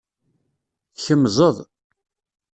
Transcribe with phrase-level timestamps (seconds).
[0.95, 1.57] Tkemzeḍ.